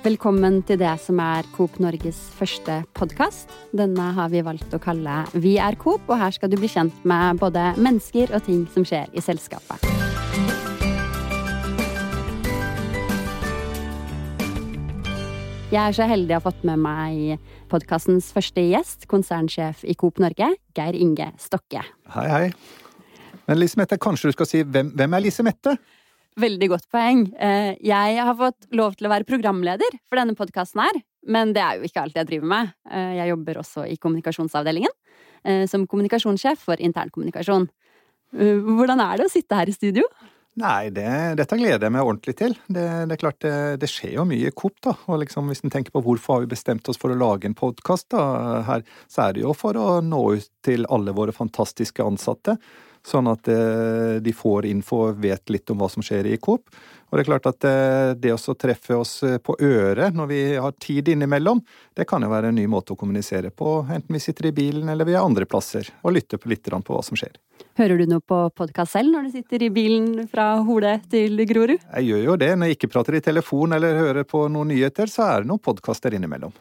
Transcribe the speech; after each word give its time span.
Velkommen 0.00 0.62
til 0.64 0.78
det 0.80 0.94
som 1.04 1.18
er 1.20 1.44
Coop 1.52 1.74
Norges 1.76 2.16
første 2.32 2.78
podkast. 2.96 3.50
Denne 3.76 4.06
har 4.16 4.30
vi 4.32 4.40
valgt 4.40 4.72
å 4.72 4.78
kalle 4.80 5.26
Vi 5.36 5.58
er 5.60 5.76
Coop, 5.76 6.06
og 6.08 6.16
her 6.16 6.32
skal 6.32 6.48
du 6.48 6.56
bli 6.56 6.70
kjent 6.72 7.02
med 7.04 7.36
både 7.42 7.66
mennesker 7.76 8.32
og 8.32 8.46
ting 8.46 8.62
som 8.72 8.86
skjer 8.88 9.12
i 9.12 9.20
selskapet. 9.20 9.84
Jeg 15.68 15.82
er 15.82 16.00
så 16.00 16.08
heldig 16.08 16.32
å 16.32 16.40
ha 16.40 16.46
fått 16.48 16.64
med 16.64 16.80
meg 16.80 17.36
podkastens 17.68 18.32
første 18.32 18.64
gjest, 18.70 19.04
konsernsjef 19.04 19.84
i 19.84 19.98
Coop 20.00 20.16
Norge, 20.24 20.48
Geir 20.80 20.96
Inge 20.96 21.28
Stokke. 21.36 21.84
Hei, 22.16 22.28
hei. 22.32 22.44
Men 23.44 23.60
Lise 23.60 23.76
Mette, 23.76 24.00
kanskje 24.00 24.32
du 24.32 24.40
skal 24.40 24.48
si 24.48 24.64
hvem, 24.64 24.94
hvem 24.96 25.20
er 25.20 25.28
Lise 25.28 25.44
Mette? 25.44 25.76
Veldig 26.38 26.68
godt 26.70 26.86
poeng. 26.92 27.24
Eh, 27.42 27.74
jeg 27.82 28.22
har 28.22 28.36
fått 28.38 28.68
lov 28.76 28.94
til 28.96 29.08
å 29.08 29.12
være 29.12 29.26
programleder 29.26 29.98
for 30.06 30.20
denne 30.20 30.36
podkasten 30.38 30.82
her, 30.84 31.00
men 31.26 31.54
det 31.56 31.62
er 31.64 31.78
jo 31.78 31.88
ikke 31.88 32.04
alt 32.04 32.18
jeg 32.18 32.28
driver 32.28 32.50
med. 32.52 32.74
Eh, 32.90 33.14
jeg 33.18 33.32
jobber 33.32 33.62
også 33.64 33.86
i 33.90 33.98
kommunikasjonsavdelingen 33.98 34.92
eh, 35.44 35.64
som 35.70 35.88
kommunikasjonssjef 35.90 36.62
for 36.70 36.80
internkommunikasjon. 36.80 37.70
Hvordan 38.30 39.00
er 39.02 39.18
det 39.18 39.24
å 39.26 39.32
sitte 39.32 39.56
her 39.58 39.66
i 39.66 39.74
studio? 39.74 40.04
Nei, 40.60 40.90
det, 40.94 41.08
dette 41.38 41.56
gleder 41.58 41.82
jeg 41.82 41.94
meg 41.94 42.06
ordentlig 42.06 42.36
til. 42.38 42.54
Det, 42.70 42.84
det 43.10 43.16
er 43.16 43.18
klart, 43.18 43.40
det, 43.42 43.54
det, 43.82 43.88
skjer 43.90 44.12
jo 44.20 44.26
mye 44.28 44.50
i 44.50 44.54
Coop, 44.54 44.76
da. 44.86 44.94
Og 45.10 45.18
liksom, 45.24 45.50
hvis 45.50 45.64
en 45.66 45.72
tenker 45.72 45.94
på 45.94 46.02
hvorfor 46.04 46.36
har 46.36 46.44
vi 46.44 46.52
bestemt 46.52 46.86
oss 46.90 47.00
for 47.00 47.10
å 47.10 47.18
lage 47.18 47.50
en 47.50 47.56
podkast 47.58 48.14
her, 48.14 48.84
så 49.10 49.24
er 49.24 49.34
det 49.34 49.42
jo 49.42 49.54
for 49.56 49.78
å 49.78 49.88
nå 50.04 50.22
ut 50.38 50.50
til 50.66 50.86
alle 50.94 51.14
våre 51.16 51.34
fantastiske 51.34 52.06
ansatte. 52.06 52.54
Sånn 53.06 53.30
at 53.30 53.48
eh, 53.48 54.18
de 54.20 54.32
får 54.36 54.68
info 54.68 55.06
og 55.08 55.20
vet 55.22 55.52
litt 55.52 55.70
om 55.72 55.80
hva 55.80 55.88
som 55.88 56.04
skjer 56.04 56.28
i 56.28 56.38
Coop. 56.42 56.68
Og 57.10 57.16
det 57.16 57.24
er 57.24 57.28
klart 57.30 57.48
at 57.48 57.66
eh, 57.66 58.12
det 58.20 58.34
å 58.36 58.54
treffe 58.54 58.94
oss 58.94 59.14
eh, 59.26 59.38
på 59.42 59.56
øret 59.56 60.14
når 60.14 60.28
vi 60.30 60.40
har 60.54 60.74
tid 60.78 61.08
innimellom, 61.10 61.62
det 61.96 62.06
kan 62.06 62.22
jo 62.22 62.30
være 62.30 62.52
en 62.52 62.58
ny 62.60 62.66
måte 62.70 62.94
å 62.94 62.98
kommunisere 63.00 63.50
på, 63.50 63.80
enten 63.88 64.14
vi 64.14 64.22
sitter 64.22 64.50
i 64.50 64.54
bilen 64.54 64.92
eller 64.92 65.08
vi 65.08 65.16
er 65.16 65.24
andre 65.24 65.48
plasser, 65.48 65.88
og 66.04 66.14
lytter 66.14 66.38
litt 66.50 66.68
på 66.70 66.94
hva 66.94 67.02
som 67.02 67.18
skjer. 67.18 67.40
Hører 67.80 67.98
du 67.98 68.06
noe 68.10 68.22
på 68.22 68.38
podkast 68.56 68.94
selv 68.94 69.14
når 69.14 69.26
du 69.26 69.34
sitter 69.38 69.64
i 69.64 69.72
bilen 69.72 70.28
fra 70.30 70.52
Hole 70.66 70.98
til 71.10 71.40
Grorud? 71.48 71.80
Jeg 71.80 72.06
gjør 72.06 72.22
jo 72.28 72.36
det. 72.40 72.52
Når 72.56 72.70
jeg 72.70 72.78
ikke 72.78 72.92
prater 72.92 73.16
i 73.16 73.24
telefon 73.24 73.74
eller 73.76 73.98
hører 73.98 74.28
på 74.28 74.44
noen 74.52 74.70
nyheter, 74.74 75.10
så 75.10 75.26
er 75.26 75.42
det 75.42 75.50
noen 75.50 75.62
podkaster 75.64 76.14
innimellom. 76.16 76.52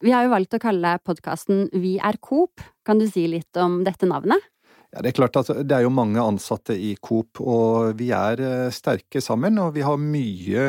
Vi 0.00 0.14
har 0.14 0.24
jo 0.24 0.32
valgt 0.32 0.54
å 0.56 0.62
kalle 0.62 0.94
podkasten 1.04 1.66
Vi 1.76 1.98
er 1.98 2.16
Coop. 2.24 2.62
Kan 2.86 3.02
du 3.02 3.08
si 3.10 3.26
litt 3.28 3.56
om 3.60 3.82
dette 3.84 4.08
navnet? 4.08 4.46
Ja, 4.90 5.02
Det 5.02 5.12
er 5.12 5.18
klart 5.20 5.36
at 5.38 5.50
det 5.62 5.74
er 5.76 5.84
jo 5.84 5.92
mange 5.94 6.18
ansatte 6.18 6.74
i 6.74 6.96
Coop, 6.98 7.38
og 7.38 7.94
vi 7.98 8.08
er 8.10 8.40
eh, 8.42 8.72
sterke 8.74 9.22
sammen. 9.22 9.60
Og 9.62 9.76
vi 9.76 9.84
har 9.86 10.00
mye, 10.02 10.64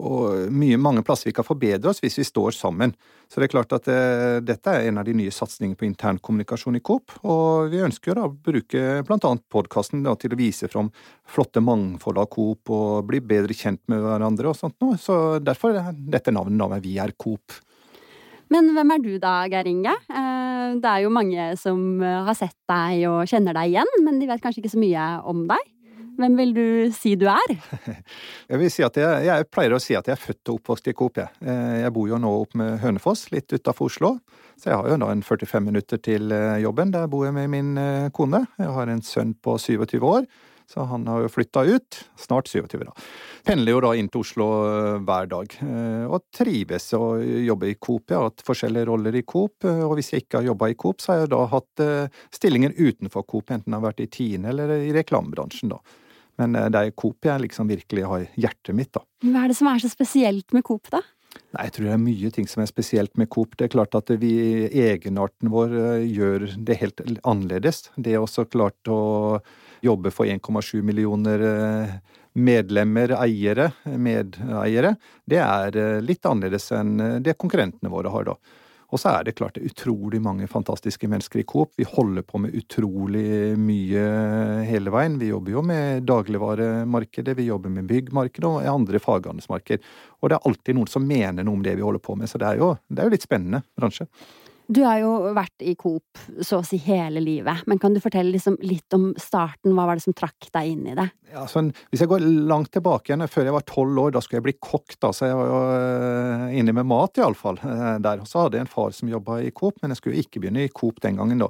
og 0.00 0.48
mye 0.54 0.78
mange 0.80 1.02
plasser 1.04 1.28
vi 1.28 1.34
kan 1.36 1.44
forbedre 1.44 1.90
oss 1.90 2.00
hvis 2.00 2.16
vi 2.16 2.24
står 2.24 2.56
sammen. 2.56 2.94
Så 3.28 3.42
det 3.42 3.50
er 3.50 3.52
klart 3.52 3.74
at 3.76 3.84
det, 3.84 3.98
eh, 3.98 4.38
dette 4.48 4.72
er 4.72 4.88
en 4.88 5.02
av 5.02 5.04
de 5.04 5.12
nye 5.20 5.34
satsingene 5.34 5.76
på 5.76 5.84
internkommunikasjon 5.84 6.80
i 6.80 6.82
Coop. 6.88 7.12
Og 7.28 7.68
vi 7.74 7.84
ønsker 7.84 8.16
å 8.16 8.30
bruke 8.32 9.04
annet 9.04 9.44
podkasten 9.52 10.08
til 10.16 10.32
å 10.32 10.40
vise 10.40 10.72
fram 10.72 10.88
flotte 11.28 11.60
mangfold 11.60 12.24
av 12.24 12.32
Coop 12.32 12.72
og 12.72 13.04
bli 13.10 13.20
bedre 13.20 13.52
kjent 13.52 13.84
med 13.92 14.00
hverandre 14.00 14.48
og 14.48 14.56
sånt 14.56 14.80
noe. 14.80 14.96
Så 14.96 15.42
derfor 15.44 15.76
er 15.76 15.92
dette 15.92 16.32
navnet, 16.32 16.56
navnet 16.56 16.86
Vi 16.88 16.96
er 16.96 17.12
Coop. 17.20 17.60
Men 18.52 18.70
hvem 18.76 18.94
er 18.94 19.02
du 19.04 19.10
da, 19.20 19.32
Geir 19.50 19.68
Inge? 19.68 19.94
Eh, 20.08 20.76
det 20.80 20.90
er 20.90 21.02
jo 21.04 21.12
mange 21.12 21.50
som 21.60 22.00
eh, 22.02 22.20
har 22.28 22.36
sett 22.36 22.56
deg 22.70 23.04
og 23.10 23.26
kjenner 23.28 23.56
deg 23.56 23.74
igjen, 23.74 23.90
men 24.06 24.20
de 24.20 24.28
vet 24.30 24.40
kanskje 24.44 24.62
ikke 24.62 24.72
så 24.72 24.80
mye 24.80 25.08
om 25.28 25.44
deg. 25.50 25.74
Hvem 26.18 26.34
vil 26.34 26.54
du 26.56 26.64
si 26.96 27.12
du 27.14 27.28
er? 27.30 27.52
Jeg 28.50 28.58
vil 28.58 28.70
si 28.74 28.82
at 28.82 28.96
jeg, 28.98 29.26
jeg 29.28 29.44
pleier 29.54 29.76
å 29.76 29.78
si 29.78 29.94
at 29.94 30.08
jeg 30.08 30.16
er 30.16 30.18
født 30.18 30.50
og 30.50 30.56
oppvokst 30.56 30.88
i 30.90 30.94
Coop. 30.98 31.20
Eh, 31.20 31.76
jeg 31.84 31.92
bor 31.94 32.08
jo 32.10 32.18
nå 32.18 32.32
opp 32.40 32.56
med 32.58 32.80
Hønefoss, 32.82 33.28
litt 33.30 33.52
utafor 33.54 33.86
Oslo. 33.86 34.10
Så 34.58 34.72
jeg 34.72 34.80
har 34.80 34.88
jo 34.90 34.96
da 34.98 35.12
en 35.14 35.22
45 35.22 35.62
minutter 35.68 36.00
til 36.02 36.32
jobben. 36.64 36.90
Der 36.96 37.06
bor 37.12 37.28
jeg 37.28 37.36
med 37.36 37.52
min 37.52 37.70
kone. 38.16 38.40
Jeg 38.58 38.74
har 38.74 38.90
en 38.90 39.04
sønn 39.06 39.36
på 39.38 39.54
27 39.62 40.00
år. 40.02 40.26
Så 40.68 40.84
han 40.84 41.06
har 41.08 41.22
jo 41.24 41.30
flytta 41.32 41.62
ut. 41.64 41.98
Snart 42.20 42.48
27, 42.48 42.82
da. 42.84 42.92
Pendler 43.48 43.72
jo 43.72 43.80
da 43.86 43.94
inn 43.96 44.10
til 44.12 44.20
Oslo 44.20 44.48
eh, 44.66 44.96
hver 45.00 45.28
dag. 45.30 45.54
Eh, 45.64 46.02
og 46.04 46.26
trives 46.34 46.90
å 46.96 47.14
jobbe 47.22 47.70
i 47.70 47.78
Coop. 47.80 48.10
Jeg 48.10 48.18
har 48.18 48.26
hatt 48.28 48.44
forskjellige 48.44 48.90
roller 48.90 49.16
i 49.16 49.24
Coop. 49.24 49.64
Eh, 49.64 49.80
og 49.86 49.94
hvis 49.96 50.12
jeg 50.12 50.26
ikke 50.26 50.42
har 50.42 50.50
jobba 50.50 50.68
i 50.68 50.76
Coop, 50.76 51.00
så 51.00 51.14
har 51.14 51.22
jeg 51.22 51.30
da 51.32 51.40
hatt 51.54 51.84
stillinger 52.36 52.74
utenfor 52.76 53.24
Coop. 53.24 53.48
Enten 53.54 53.72
jeg 53.72 53.80
har 53.80 53.86
vært 53.86 54.02
i 54.04 54.10
Tine 54.12 54.50
eller 54.52 54.74
i 54.76 54.92
reklamebransjen, 54.96 55.72
da. 55.72 55.80
Men 56.38 56.52
det 56.54 56.82
er 56.82 56.92
Coop 56.94 57.26
jeg 57.26 57.42
liksom 57.46 57.70
virkelig 57.70 58.04
har 58.06 58.26
hjertet 58.38 58.76
mitt, 58.76 58.92
da. 58.94 59.00
Hva 59.24 59.46
er 59.46 59.50
det 59.50 59.56
som 59.58 59.70
er 59.72 59.80
så 59.82 59.88
spesielt 59.90 60.52
med 60.54 60.66
Coop, 60.68 60.90
da? 60.92 61.00
Nei, 61.56 61.64
Jeg 61.64 61.74
tror 61.74 61.88
det 61.88 61.94
er 61.94 62.02
mye 62.02 62.30
ting 62.34 62.50
som 62.50 62.60
er 62.62 62.68
spesielt 62.68 63.16
med 63.16 63.30
Coop. 63.32 63.56
Det 63.56 63.66
er 63.66 63.72
klart 63.72 63.96
at 63.96 64.12
vi, 64.20 64.34
egenarten 64.68 65.48
vår 65.54 65.72
gjør 66.04 66.44
det 66.68 66.76
helt 66.82 67.02
annerledes. 67.24 67.88
Det 67.96 68.12
er 68.12 68.20
også 68.20 68.44
klart 68.52 68.92
å 68.92 69.00
jobbe 69.84 70.12
for 70.14 70.26
1,7 70.26 70.82
millioner 70.82 71.44
eh, 71.48 71.98
medlemmer, 72.38 73.14
eiere, 73.18 73.72
medeiere, 73.84 74.94
det 75.28 75.42
er 75.42 75.76
eh, 75.78 75.98
litt 76.04 76.26
annerledes 76.28 76.70
enn 76.76 76.96
eh, 77.00 77.18
det 77.24 77.38
konkurrentene 77.40 77.92
våre 77.92 78.12
har, 78.14 78.30
da. 78.30 78.36
Og 78.88 79.00
så 79.02 79.10
er 79.12 79.26
det 79.26 79.34
klart 79.36 79.58
det 79.58 79.66
er 79.66 79.72
utrolig 79.72 80.20
mange 80.24 80.46
fantastiske 80.48 81.10
mennesker 81.12 81.42
i 81.42 81.44
Coop. 81.48 81.74
Vi 81.76 81.84
holder 81.84 82.24
på 82.24 82.40
med 82.40 82.54
utrolig 82.56 83.52
mye 83.60 84.04
hele 84.64 84.92
veien. 84.94 85.18
Vi 85.20 85.28
jobber 85.28 85.52
jo 85.52 85.62
med 85.68 86.06
dagligvaremarkedet, 86.08 87.34
vi 87.36 87.50
jobber 87.50 87.74
med 87.74 87.84
byggmarkedet 87.90 88.48
og 88.48 88.64
andre 88.64 89.02
faghandelsmarked. 89.04 89.84
Og 90.22 90.32
det 90.32 90.38
er 90.38 90.48
alltid 90.48 90.78
noen 90.78 90.88
som 90.88 91.04
mener 91.04 91.44
noe 91.44 91.60
om 91.60 91.66
det 91.66 91.76
vi 91.76 91.84
holder 91.84 92.00
på 92.00 92.16
med, 92.16 92.32
så 92.32 92.40
det 92.40 92.48
er 92.48 92.62
jo, 92.62 92.70
det 92.88 93.04
er 93.04 93.10
jo 93.10 93.16
litt 93.18 93.28
spennende 93.28 93.60
bransje. 93.76 94.08
Du 94.68 94.82
har 94.84 94.98
jo 95.00 95.30
vært 95.32 95.62
i 95.64 95.72
Coop 95.80 96.18
så 96.44 96.58
å 96.60 96.64
si 96.66 96.76
hele 96.84 97.22
livet, 97.24 97.62
men 97.70 97.78
kan 97.80 97.94
du 97.94 98.02
fortelle 98.04 98.34
liksom 98.34 98.58
litt 98.60 98.92
om 98.92 99.14
starten? 99.16 99.72
Hva 99.72 99.86
var 99.88 99.96
det 99.96 100.04
som 100.04 100.16
trakk 100.16 100.50
deg 100.52 100.74
inn 100.74 100.82
i 100.92 100.96
det? 100.98 101.06
Ja, 101.32 101.46
sånn, 101.48 101.70
hvis 101.88 102.02
jeg 102.04 102.10
går 102.10 102.26
langt 102.50 102.68
tilbake 102.76 103.08
igjen, 103.08 103.24
før 103.32 103.48
jeg 103.48 103.56
var 103.56 103.64
tolv 103.68 104.02
år, 104.02 104.12
da 104.12 104.20
skulle 104.20 104.42
jeg 104.42 104.46
bli 104.50 104.56
kokk, 104.60 104.98
da, 105.00 105.08
så 105.16 105.30
jeg 105.30 105.38
var 105.38 105.48
jo 105.48 105.60
uh, 105.72 106.44
inne 106.60 106.74
med 106.76 106.88
mat, 106.90 107.16
iallfall, 107.16 107.56
uh, 107.64 107.96
der. 108.04 108.20
Så 108.28 108.44
hadde 108.44 108.60
jeg 108.60 108.66
en 108.66 108.72
far 108.74 108.92
som 108.92 109.08
jobba 109.08 109.38
i 109.40 109.54
Coop, 109.56 109.80
men 109.80 109.94
jeg 109.94 110.02
skulle 110.02 110.18
jo 110.18 110.26
ikke 110.26 110.44
begynne 110.44 110.66
i 110.66 110.74
Coop 110.76 111.00
den 111.04 111.16
gangen, 111.16 111.46
da. 111.46 111.48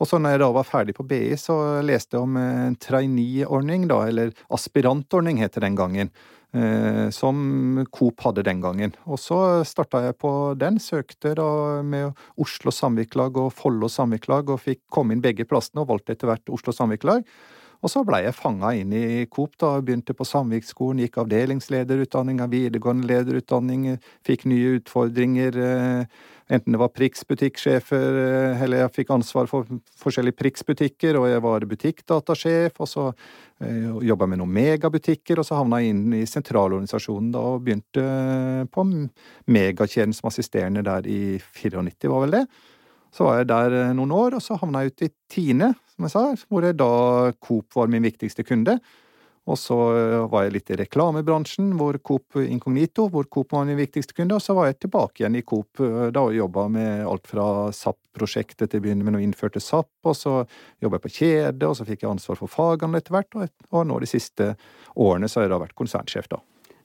Og 0.00 0.08
så 0.08 0.20
når 0.20 0.36
jeg 0.36 0.42
da 0.44 0.50
var 0.56 0.68
ferdig 0.68 0.96
på 0.96 1.04
BI, 1.08 1.22
så 1.40 1.56
leste 1.84 2.18
jeg 2.18 2.28
om 2.28 2.36
en 2.40 2.76
trainee-ordning, 2.80 3.88
da, 3.88 4.02
eller 4.12 4.36
aspirantordning 4.52 5.40
het 5.40 5.56
det 5.56 5.64
den 5.64 5.80
gangen. 5.80 6.12
Eh, 6.50 7.10
som 7.14 7.84
Coop 7.94 8.24
hadde 8.24 8.42
den 8.42 8.58
gangen. 8.62 8.94
Og 9.06 9.20
så 9.22 9.62
starta 9.68 10.00
jeg 10.08 10.16
på 10.18 10.32
den, 10.58 10.80
søkte 10.82 11.36
da 11.38 11.46
med 11.86 12.10
Oslo 12.42 12.74
Samvirkelag 12.74 13.38
og 13.38 13.52
Follo 13.54 13.86
Samvirkelag, 13.86 14.50
og 14.50 14.64
fikk 14.64 14.82
komme 14.90 15.14
inn 15.14 15.22
begge 15.22 15.46
plassene, 15.46 15.84
og 15.84 15.92
valgte 15.92 16.16
etter 16.16 16.30
hvert 16.30 16.50
Oslo 16.50 16.74
Samvirkelag. 16.74 17.22
Og 17.80 17.88
så 17.88 18.02
blei 18.04 18.24
jeg 18.26 18.36
fanga 18.36 18.74
inn 18.76 18.90
i 18.92 19.28
Coop, 19.32 19.54
da. 19.62 19.76
Begynte 19.80 20.12
på 20.16 20.26
Samvirkskolen, 20.26 21.00
gikk 21.04 21.20
avdelingslederutdanning, 21.22 22.42
videregående 22.52 23.08
lederutdanning, 23.08 23.86
fikk 24.26 24.44
nye 24.50 24.74
utfordringer. 24.80 25.56
Eh, 25.56 26.26
enten 26.50 26.74
det 26.74 26.80
var 26.80 26.90
Prix 26.92 27.22
butikksjefer, 27.28 28.16
eh, 28.20 28.62
eller 28.64 28.82
jeg 28.82 28.94
fikk 28.98 29.12
ansvar 29.14 29.48
for 29.50 29.68
forskjellige 30.00 30.38
Prix-butikker, 30.40 31.18
og 31.20 31.28
jeg 31.30 31.42
var 31.44 31.66
butikkdatasjef, 31.70 32.80
og 32.82 32.90
så 32.90 33.06
eh, 33.10 33.86
jobba 34.10 34.28
med 34.30 34.42
noen 34.42 34.52
megabutikker, 34.56 35.40
og 35.40 35.46
så 35.46 35.60
havna 35.60 35.80
jeg 35.80 35.94
inn 35.94 36.16
i 36.18 36.24
sentralorganisasjonen 36.28 37.30
da, 37.34 37.44
og 37.52 37.62
begynte 37.66 38.04
på 38.74 38.86
megakjeden 39.50 40.16
som 40.16 40.30
assisterende 40.32 40.84
der 40.86 41.06
i 41.06 41.38
94, 41.38 42.10
var 42.10 42.26
vel 42.26 42.40
det. 42.40 42.44
Så 43.14 43.26
var 43.26 43.40
jeg 43.40 43.50
der 43.50 43.76
eh, 43.84 43.92
noen 43.98 44.14
år, 44.14 44.38
og 44.38 44.44
så 44.44 44.58
havna 44.58 44.84
jeg 44.84 44.94
ut 44.94 45.06
i 45.06 45.12
Tine, 45.30 45.72
som 45.94 46.06
jeg 46.06 46.14
sa, 46.16 46.26
hvor 46.50 46.66
jeg 46.66 46.78
da 46.78 46.90
Coop 47.42 47.78
var 47.78 47.90
min 47.92 48.06
viktigste 48.06 48.46
kunde. 48.46 48.80
Og 49.50 49.58
så 49.58 49.76
eh, 49.96 50.16
var 50.30 50.44
jeg 50.46 50.54
litt 50.54 50.70
i 50.70 50.78
reklamebransjen, 50.78 51.72
hvor 51.78 51.96
Coop 52.06 52.38
Incognito, 52.40 53.08
hvor 53.10 53.26
Coop 53.32 53.54
var 53.56 53.66
min 53.66 53.78
viktigste 53.78 54.14
kunde. 54.16 54.36
Og 54.36 54.44
så 54.44 54.54
var 54.56 54.68
jeg 54.68 54.78
tilbake 54.84 55.22
igjen 55.22 55.38
i 55.40 55.42
Coop 55.46 55.82
eh, 55.82 56.06
da 56.14 56.22
og 56.28 56.36
jobba 56.36 56.66
med 56.72 57.04
alt 57.10 57.26
fra 57.30 57.46
SAP-prosjektet 57.74 58.70
til 58.70 58.82
å 58.82 58.86
begynne 58.86 59.06
med 59.06 59.16
når 59.16 59.26
innførte 59.26 59.62
SAP, 59.62 59.90
og 60.06 60.16
så 60.18 60.36
jobba 60.82 61.00
jeg 61.00 61.06
på 61.06 61.14
kjede, 61.18 61.66
og 61.66 61.76
så 61.78 61.88
fikk 61.88 62.04
jeg 62.04 62.12
ansvar 62.12 62.38
for 62.38 62.52
fagene 62.52 63.02
etter 63.02 63.16
hvert, 63.16 63.36
og, 63.36 63.66
og 63.74 63.86
nå 63.90 63.98
de 64.04 64.10
siste 64.10 64.52
årene 64.94 65.30
så 65.30 65.40
har 65.40 65.48
jeg 65.48 65.54
da 65.56 65.62
vært 65.64 65.78
konsernsjef, 65.78 66.30
da. 66.30 66.40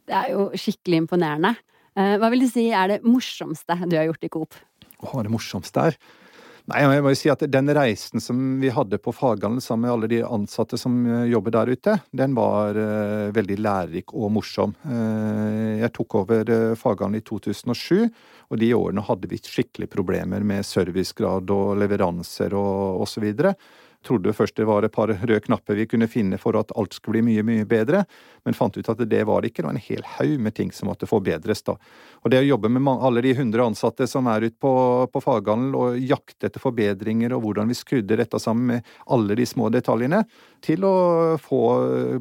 Det 0.05 0.17
er 0.17 0.33
jo 0.33 0.49
skikkelig 0.53 1.05
imponerende. 1.05 1.55
Hva 1.95 2.27
vil 2.29 2.43
du 2.43 2.49
si 2.51 2.67
er 2.75 2.91
det 2.91 2.97
morsomste 3.07 3.77
du 3.87 3.95
har 3.95 4.05
gjort 4.09 4.25
i 4.27 4.29
Coop? 4.29 4.57
Å, 4.99 5.21
det 5.23 5.31
morsomste 5.33 5.85
her? 5.87 5.97
Nei, 6.65 6.79
jeg 6.81 7.01
må 7.05 7.11
jo 7.13 7.17
si 7.19 7.29
at 7.29 7.43
Den 7.53 7.69
reisen 7.77 8.23
som 8.23 8.39
vi 8.57 8.71
hadde 8.73 8.97
på 8.97 9.13
faghandel 9.13 9.61
sammen 9.61 9.85
med 9.85 9.93
alle 9.93 10.09
de 10.09 10.21
ansatte 10.25 10.79
som 10.81 10.95
eh, 11.05 11.27
jobber 11.29 11.53
der 11.53 11.69
ute, 11.75 11.93
den 12.09 12.33
var 12.37 12.73
uh, 12.73 13.29
veldig 13.35 13.57
lærerik 13.61 14.13
og 14.17 14.31
morsom. 14.33 14.73
Uh, 14.81 15.77
jeg 15.83 15.91
tok 15.93 16.17
over 16.23 16.49
uh, 16.49 16.73
faghandel 16.79 17.21
i 17.21 17.25
2007, 17.29 18.09
og 18.49 18.61
de 18.61 18.71
årene 18.73 19.05
hadde 19.05 19.29
vi 19.29 19.37
skikkelig 19.45 19.91
problemer 19.93 20.41
med 20.41 20.65
servicegrad 20.65 21.53
og 21.53 21.75
leveranser 21.83 22.57
og 22.57 23.05
osv. 23.05 23.29
trodde 24.05 24.33
først 24.35 24.57
det 24.59 24.67
var 24.69 24.85
et 24.85 24.93
par 24.93 25.11
røde 25.11 25.41
knapper 25.43 25.79
vi 25.79 25.87
kunne 25.89 26.09
finne 26.11 26.39
for 26.41 26.57
at 26.59 26.71
alt 26.77 26.95
skulle 26.95 27.17
bli 27.19 27.25
mye, 27.33 27.45
mye 27.45 27.67
bedre, 27.69 28.03
men 28.45 28.57
fant 28.57 28.77
ut 28.77 28.89
at 28.91 29.01
det 29.09 29.23
var 29.27 29.41
det 29.41 29.51
ikke. 29.51 29.63
Det 29.63 29.69
var 29.69 29.77
en 29.77 29.87
hel 29.87 30.05
haug 30.15 30.35
med 30.47 30.55
ting 30.57 30.71
som 30.75 30.89
måtte 30.91 31.09
forbedres. 31.09 31.63
da. 31.65 31.77
Og 32.23 32.31
det 32.31 32.41
å 32.43 32.47
jobbe 32.47 32.71
med 32.71 32.87
alle 32.93 33.23
de 33.25 33.33
hundre 33.37 33.65
ansatte 33.65 34.07
som 34.09 34.27
er 34.31 34.47
ute 34.47 34.59
på, 34.61 34.73
på 35.11 35.23
faghandel 35.23 35.77
og 35.79 35.99
jakte 35.99 36.49
etter 36.49 36.63
forbedringer, 36.63 37.33
og 37.35 37.45
hvordan 37.45 37.71
vi 37.71 37.77
skrudde 37.77 38.19
dette 38.19 38.39
sammen 38.41 38.75
med 38.75 38.91
alle 39.13 39.37
de 39.37 39.47
små 39.49 39.69
detaljene, 39.73 40.23
til 40.65 40.85
å 40.87 40.95
få 41.41 41.61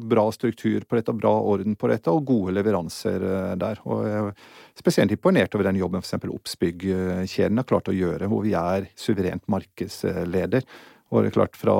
bra 0.05 0.27
struktur 0.33 0.85
på 0.85 0.97
dette, 0.97 1.13
og 1.13 1.21
bra 1.21 1.33
orden 1.53 1.77
på 1.79 1.89
dette, 1.89 2.13
og 2.13 2.25
gode 2.27 2.55
leveranser 2.57 3.25
eh, 3.25 3.53
der. 3.61 3.81
Og 3.85 4.05
jeg 4.05 4.23
er 4.23 4.81
spesielt 4.81 5.15
imponert 5.15 5.55
over 5.55 5.69
den 5.69 5.79
jobben 5.79 6.03
f.eks. 6.03 6.17
Obsbygg-kjeden 6.35 7.61
har 7.61 7.69
klart 7.69 7.89
å 7.89 7.95
gjøre, 7.95 8.29
hvor 8.31 8.43
vi 8.45 8.53
er 8.57 8.89
suverent 8.99 9.45
markedsleder. 9.51 10.65
Og 11.13 11.21
det 11.21 11.31
er 11.31 11.35
klart 11.37 11.57
Fra 11.59 11.75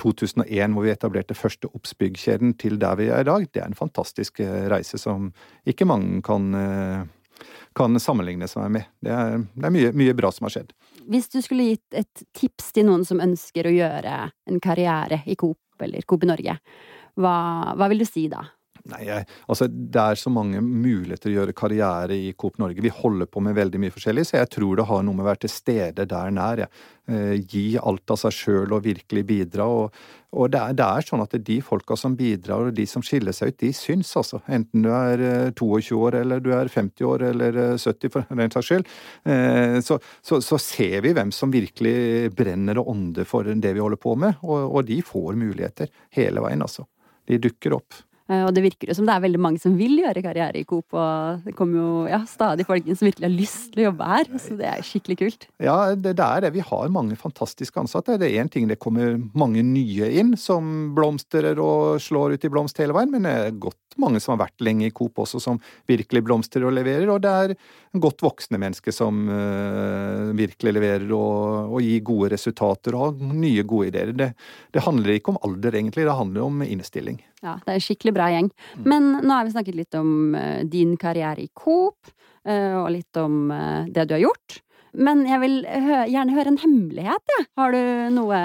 2001, 0.00 0.74
hvor 0.74 0.84
vi 0.84 0.92
etablerte 0.92 1.36
første 1.36 1.70
Obsbygg-kjeden, 1.72 2.54
til 2.60 2.78
der 2.80 2.98
vi 3.00 3.08
er 3.08 3.24
i 3.24 3.28
dag, 3.28 3.46
det 3.52 3.62
er 3.62 3.70
en 3.70 3.78
fantastisk 3.78 4.42
eh, 4.44 4.66
reise 4.70 5.00
som 5.00 5.30
ikke 5.68 5.88
mange 5.88 6.20
kan, 6.26 6.50
eh, 6.54 7.46
kan 7.78 8.00
sammenligne 8.02 8.48
seg 8.50 8.68
med. 8.74 8.90
Det 9.00 9.14
er, 9.14 9.40
det 9.54 9.70
er 9.70 9.74
mye, 9.74 9.94
mye, 9.96 10.16
bra 10.18 10.32
som 10.34 10.48
har 10.48 10.56
skjedd. 10.58 10.76
Hvis 11.08 11.30
du 11.32 11.40
skulle 11.44 11.70
gitt 11.72 11.96
et 11.96 12.26
tips 12.36 12.74
til 12.76 12.88
noen 12.90 13.06
som 13.08 13.22
ønsker 13.24 13.68
å 13.68 13.74
gjøre 13.74 14.20
en 14.50 14.60
karriere 14.60 15.22
i 15.26 15.38
Coop 15.38 15.84
eller 15.84 16.04
Coop 16.08 16.26
i 16.26 16.30
Norge, 16.30 16.58
hva, 17.18 17.36
hva 17.78 17.88
vil 17.90 18.04
du 18.04 18.08
si 18.08 18.28
da? 18.30 18.44
Nei, 18.88 19.02
jeg, 19.04 19.24
altså 19.52 19.66
Det 19.68 20.00
er 20.00 20.16
så 20.16 20.30
mange 20.32 20.62
muligheter 20.64 21.28
å 21.28 21.34
gjøre 21.34 21.56
karriere 21.56 22.16
i 22.16 22.30
Coop 22.38 22.56
Norge. 22.62 22.80
Vi 22.84 22.92
holder 23.02 23.28
på 23.28 23.42
med 23.44 23.56
veldig 23.58 23.80
mye 23.82 23.92
forskjellig, 23.92 24.24
så 24.28 24.38
jeg 24.38 24.52
tror 24.54 24.78
det 24.78 24.86
har 24.88 25.02
noe 25.04 25.18
med 25.18 25.26
å 25.26 25.28
være 25.28 25.44
til 25.44 25.52
stede 25.52 26.06
der 26.08 26.32
nær. 26.32 26.64
Ja. 26.64 26.70
Eh, 27.08 27.34
gi 27.48 27.78
alt 27.80 28.12
av 28.12 28.18
seg 28.20 28.34
sjøl 28.36 28.72
og 28.76 28.82
virkelig 28.84 29.22
bidra. 29.28 29.64
Og, 29.68 30.00
og 30.36 30.50
det, 30.52 30.60
er, 30.60 30.74
det, 30.76 30.84
er, 30.84 31.06
sånn 31.08 31.22
at 31.24 31.32
det 31.32 31.38
er 31.40 31.44
de 31.46 31.58
folka 31.64 31.96
som 31.96 32.16
bidrar, 32.16 32.68
og 32.68 32.76
de 32.76 32.84
som 32.88 33.04
skiller 33.04 33.36
seg 33.36 33.52
ut, 33.52 33.58
de 33.62 33.70
syns, 33.76 34.10
altså. 34.20 34.40
Enten 34.44 34.84
du 34.84 34.90
er 34.92 35.22
22 35.56 35.78
eh, 35.78 35.92
år, 36.00 36.18
eller 36.22 36.44
du 36.44 36.50
er 36.56 36.72
50 36.72 37.08
år, 37.08 37.24
eller 37.30 37.60
70 37.76 38.08
eh, 38.08 38.12
for 38.12 38.40
den 38.42 38.56
saks 38.56 38.72
skyld. 38.72 38.92
Eh, 39.28 39.78
så, 39.84 40.00
så, 40.20 40.40
så, 40.44 40.60
ser 40.60 41.00
vi 41.04 41.14
hvem 41.16 41.32
som 41.32 41.52
virkelig 41.52 42.32
brenner 42.36 42.80
og 42.80 42.92
ånder 42.92 43.28
for 43.28 43.48
det 43.48 43.72
vi 43.76 43.84
holder 43.84 44.00
på 44.00 44.16
med, 44.20 44.40
og, 44.44 44.68
og 44.68 44.84
de 44.88 45.00
får 45.04 45.36
muligheter 45.40 45.92
hele 46.16 46.44
veien, 46.44 46.64
altså. 46.64 46.88
De 47.28 47.40
dukker 47.44 47.76
opp. 47.76 47.96
Eh, 48.28 48.44
og 48.44 48.52
det 48.52 48.64
virker 48.64 48.90
jo 48.90 48.96
som 48.98 49.08
det 49.08 49.14
er 49.14 49.24
veldig 49.24 49.40
mange 49.40 49.62
som 49.62 49.76
vil 49.78 49.96
gjøre 50.02 50.22
karriere 50.24 50.60
i 50.60 50.66
Coop, 50.68 50.92
og 50.92 51.46
det 51.46 51.54
kommer 51.56 51.80
jo 51.80 51.90
ja, 52.10 52.20
stadig 52.28 52.66
folk 52.68 52.88
som 52.92 53.08
virkelig 53.08 53.24
har 53.24 53.34
lyst 53.34 53.70
til 53.72 53.82
å 53.82 53.86
jobbe 53.88 54.10
her. 54.12 54.30
Så 54.44 54.58
det 54.58 54.68
er 54.68 54.84
skikkelig 54.84 55.18
kult. 55.22 55.48
Ja, 55.64 55.78
det, 55.94 56.14
det 56.20 56.26
er 56.26 56.44
det. 56.44 56.52
Vi 56.58 56.66
har 56.68 56.92
mange 56.92 57.16
fantastiske 57.20 57.80
ansatte. 57.80 58.18
Det 58.20 58.28
er 58.28 58.42
én 58.42 58.52
ting, 58.52 58.68
det 58.68 58.80
kommer 58.82 59.16
mange 59.38 59.64
nye 59.64 60.10
inn 60.20 60.34
som 60.40 60.92
blomstrer 60.96 61.58
og 61.62 62.02
slår 62.04 62.36
ut 62.36 62.44
i 62.44 62.52
blomst 62.52 62.80
hele 62.82 62.96
veien, 62.96 63.12
men 63.14 63.24
det 63.24 63.34
er 63.34 63.60
godt 63.64 63.87
mange 64.02 64.20
som 64.22 64.34
har 64.34 64.46
vært 64.46 64.64
lenge 64.64 64.88
i 64.88 64.92
Coop 64.94 65.20
også, 65.24 65.40
som 65.42 65.60
virkelig 65.88 66.22
blomstrer 66.26 66.66
og 66.68 66.74
leverer. 66.76 67.08
Og 67.12 67.22
det 67.24 67.32
er 67.32 67.54
godt 67.98 68.22
voksne 68.24 68.60
mennesker 68.60 68.94
som 68.94 69.24
uh, 69.30 70.34
virkelig 70.38 70.74
leverer 70.76 71.06
og, 71.16 71.72
og, 71.72 71.80
gir 71.84 72.04
gode 72.06 72.32
resultater 72.34 72.96
og 72.96 73.06
har 73.06 73.34
nye, 73.34 73.64
gode 73.68 73.92
ideer. 73.92 74.14
Det, 74.16 74.30
det 74.74 74.84
handler 74.84 75.16
ikke 75.16 75.34
om 75.34 75.40
alder, 75.48 75.80
egentlig. 75.80 76.06
Det 76.08 76.18
handler 76.20 76.46
om 76.46 76.62
innstilling. 76.66 77.20
Ja, 77.42 77.58
det 77.64 77.74
er 77.74 77.80
en 77.80 77.88
skikkelig 77.88 78.14
bra 78.16 78.30
gjeng. 78.34 78.52
Men 78.84 79.10
nå 79.22 79.34
har 79.34 79.46
vi 79.46 79.56
snakket 79.56 79.82
litt 79.82 79.98
om 79.98 80.14
uh, 80.38 80.62
din 80.68 80.96
karriere 81.00 81.44
i 81.44 81.50
Coop, 81.56 82.14
uh, 82.48 82.84
og 82.84 82.88
litt 82.94 83.20
om 83.20 83.52
det 83.92 84.08
du 84.08 84.18
har 84.18 84.26
gjort. 84.28 84.62
Men 84.98 85.22
jeg 85.28 85.38
vil 85.44 85.60
hø 85.62 85.98
gjerne 86.10 86.34
høre 86.34 86.52
en 86.52 86.62
hemmelighet, 86.62 87.34
Ja. 87.36 87.44
Har 87.58 87.74
du 87.74 87.78
noe, 88.14 88.38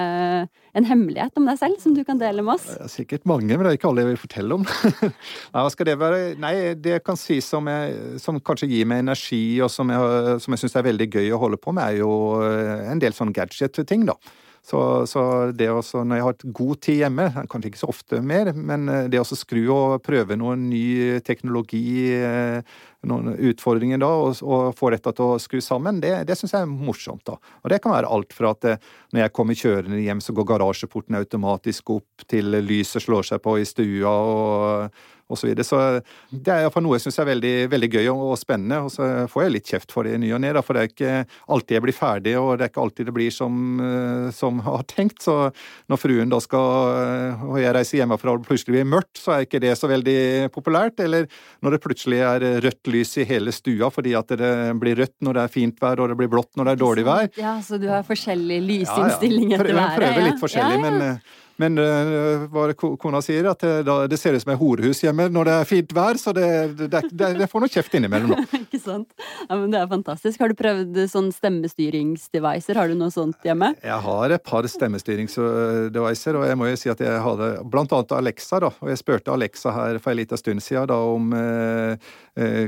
en 0.74 0.88
hemmelighet 0.90 1.38
om 1.38 1.48
deg 1.50 1.58
selv 1.60 1.80
som 1.82 1.96
du 1.98 2.04
kan 2.06 2.20
dele 2.22 2.46
med 2.46 2.56
oss? 2.56 2.68
Det 2.70 2.86
er 2.86 2.92
sikkert 2.94 3.26
mange, 3.30 3.50
men 3.50 3.66
det 3.66 3.72
er 3.72 3.80
ikke 3.80 3.90
alle 3.90 4.06
jeg 4.06 4.12
vil 4.12 4.22
fortelle 4.22 4.60
om. 4.60 4.68
Nei, 5.54 5.60
hva 5.60 5.72
skal 5.74 5.90
det 5.90 5.98
være? 6.02 6.22
Nei, 6.42 6.54
det 6.78 6.98
jeg 6.98 7.06
kan 7.06 7.20
si 7.20 7.40
som, 7.46 7.70
jeg, 7.70 8.22
som 8.22 8.38
kanskje 8.42 8.70
gir 8.70 8.90
meg 8.90 9.04
energi, 9.06 9.44
og 9.66 9.72
som 9.74 9.90
jeg, 9.94 10.40
som 10.46 10.56
jeg 10.56 10.64
syns 10.64 10.78
er 10.78 10.88
veldig 10.90 11.10
gøy 11.10 11.34
å 11.34 11.42
holde 11.42 11.62
på 11.62 11.74
med, 11.74 11.84
er 11.90 12.04
jo 12.04 12.14
en 12.94 13.02
del 13.02 13.18
sånn 13.18 13.34
gadget-ting, 13.34 14.06
da. 14.10 14.18
Så, 14.64 14.80
så 15.12 15.52
det 15.52 15.68
også, 15.68 16.06
når 16.08 16.16
jeg 16.16 16.24
har 16.24 16.44
god 16.56 16.78
tid 16.86 17.00
hjemme, 17.02 17.26
kanskje 17.52 17.74
ikke 17.74 17.82
så 17.82 17.90
ofte 17.92 18.22
mer, 18.24 18.54
men 18.56 18.88
eh, 18.88 19.10
det 19.12 19.20
å 19.20 19.26
skru 19.28 19.66
og 19.76 19.98
prøve 20.06 20.38
noe 20.40 20.56
ny 20.56 21.20
teknologi, 21.28 22.14
eh, 22.16 22.64
noen 23.10 23.34
utfordringer 23.36 24.02
da, 24.02 24.10
og, 24.26 24.42
og 24.44 24.74
få 24.78 24.94
dette 24.94 25.14
til 25.16 25.34
å 25.36 25.40
skru 25.42 25.60
sammen, 25.64 26.02
det, 26.04 26.14
det 26.30 26.38
syns 26.40 26.56
jeg 26.56 26.68
er 26.68 26.72
morsomt. 26.72 27.26
da. 27.28 27.38
Og 27.64 27.74
det 27.74 27.82
kan 27.84 27.96
være 27.96 28.12
alt 28.12 28.36
fra 28.36 28.54
at 28.56 28.70
eh, 28.70 28.92
når 29.14 29.26
jeg 29.26 29.36
kommer 29.38 29.60
kjørende 29.60 30.04
hjem, 30.04 30.22
så 30.24 30.36
går 30.36 30.50
garasjeporten 30.54 31.20
automatisk 31.20 31.96
opp, 31.98 32.28
til 32.30 32.56
lyset 32.64 33.04
slår 33.04 33.28
seg 33.28 33.44
på 33.44 33.58
i 33.60 33.68
stua, 33.68 34.14
og 34.14 35.14
og 35.34 35.40
Så, 35.40 35.48
videre. 35.48 35.64
så 35.66 35.78
det 36.30 36.52
er 36.52 36.64
iallfall 36.64 36.84
noe 36.86 36.98
jeg 36.98 37.06
syns 37.08 37.18
er 37.24 37.28
veldig, 37.32 37.54
veldig, 37.72 37.90
gøy 37.96 38.08
og, 38.12 38.22
og, 38.34 38.36
spennende. 38.38 38.82
Og 38.86 38.92
så 38.94 39.08
får 39.32 39.46
jeg 39.46 39.54
litt 39.56 39.72
kjeft 39.72 39.94
for 39.96 40.06
det 40.06 40.18
i 40.18 40.22
ny 40.22 40.34
og 40.36 40.42
ne, 40.44 40.52
for 40.62 40.76
det 40.76 40.84
er 40.84 40.92
ikke 40.92 41.14
alltid 41.56 41.78
jeg 41.78 41.86
blir 41.86 41.98
ferdig, 41.98 42.34
og 42.40 42.52
det 42.58 42.66
er 42.66 42.74
ikke 42.74 42.84
alltid 42.84 43.10
det 43.10 43.16
blir 43.16 43.34
som, 43.34 43.62
eh, 43.82 44.28
som 44.36 44.62
har 44.68 44.84
tenkt. 44.92 45.24
Så 45.26 45.38
når 45.92 46.02
fruen 46.02 46.34
da 46.34 46.42
skal 46.44 47.00
eh, 47.00 47.46
og 47.48 47.58
jeg 47.62 47.76
reiser 47.78 48.02
hjemmefra 48.02 48.36
og 48.36 48.46
plutselig 48.48 48.78
blir 48.78 48.92
mørkt, 48.94 49.16
så 49.22 49.38
er 49.38 49.48
ikke 49.48 49.64
det 49.64 49.74
så 49.80 49.90
veldig 49.92 50.52
populært. 50.54 51.02
Eller 51.04 51.30
når 51.64 51.78
det 51.78 51.84
plutselig 51.88 52.22
er 52.28 52.48
rødt 52.68 52.93
lys 52.94 53.16
i 53.22 53.28
hele 53.30 53.54
stua 53.56 53.90
fordi 53.94 54.16
at 54.18 54.34
det 54.40 54.54
blir 54.82 55.00
rødt 55.02 55.16
når 55.26 55.38
det 55.38 55.46
er 55.46 55.54
fint 55.54 55.80
vær 55.84 56.02
og 56.04 56.12
det 56.14 56.18
blir 56.20 56.32
blått 56.32 56.52
når 56.58 56.70
det 56.70 56.76
er 56.76 56.82
dårlig 56.84 57.06
vær. 57.08 57.30
Ja, 57.40 57.58
Så 57.64 57.80
du 57.82 57.88
har 57.92 58.06
forskjellig 58.08 58.60
lysinnstilling 58.64 59.56
etter 59.56 59.74
været? 59.74 59.80
Ja, 59.80 59.88
ja. 59.90 60.02
Prøver 60.02 60.30
litt 60.30 60.44
forskjellig, 60.44 60.78
ja, 60.78 60.82
ja. 60.82 60.90
men 60.90 61.08
eh, 61.10 61.42
men 61.62 61.78
uh, 61.78 62.46
hva 62.50 62.66
det 62.72 62.78
kona 62.78 63.22
sier, 63.24 63.46
at 63.52 63.62
det, 63.62 63.74
da, 63.88 63.98
det 64.10 64.18
ser 64.20 64.34
ut 64.34 64.44
som 64.44 64.54
et 64.54 64.60
horehus 64.60 65.04
hjemme 65.04 65.28
når 65.30 65.50
det 65.50 65.58
er 65.60 65.70
fint 65.70 65.94
vær, 65.96 66.18
så 66.20 66.34
det, 66.36 66.48
det, 66.82 67.04
det 67.12 67.48
får 67.52 67.64
noe 67.64 67.74
kjeft 67.74 67.98
innimellom, 68.00 68.34
da. 68.34 68.46
Ikke 68.64 68.80
sant. 68.82 69.12
Ja, 69.46 69.58
men 69.58 69.70
det 69.74 69.82
er 69.82 69.92
fantastisk. 69.92 70.42
Har 70.42 70.54
du 70.54 70.58
prøvd 70.58 70.98
sånn 71.12 71.30
stemmestyringsdevicer? 71.36 72.80
Har 72.80 72.90
du 72.90 72.98
noe 72.98 73.14
sånt 73.14 73.46
hjemme? 73.46 73.74
Jeg 73.84 74.00
har 74.08 74.36
et 74.36 74.46
par 74.48 74.68
stemmestyringsdevicer, 74.70 76.40
og 76.40 76.48
jeg 76.50 76.60
må 76.60 76.72
jo 76.72 76.82
si 76.82 76.92
at 76.94 77.04
jeg 77.04 77.22
hadde 77.28 77.54
blant 77.70 77.94
annet 77.94 78.18
Alexa, 78.18 78.64
da. 78.66 78.74
Og 78.82 78.92
jeg 78.94 79.04
spurte 79.04 79.34
Alexa 79.34 79.76
her 79.76 80.02
for 80.02 80.14
en 80.14 80.22
liten 80.24 80.42
stund 80.42 80.66
siden 80.66 80.90
da 80.90 80.98
om 81.14 81.32
uh, 81.36 81.94